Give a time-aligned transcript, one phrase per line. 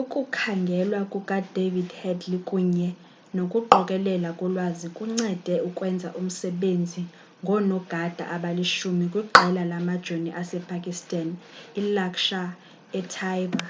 [0.00, 2.88] ukukhangelwa kukadavid headley kunye
[3.36, 7.02] nokuqokelelwa kolwazi kuncede ukwenza umsebenzi
[7.42, 11.28] ngoonogada abali-10 kwiqela lamajoni asepakistan
[11.80, 13.62] ilaskhar-e-taiba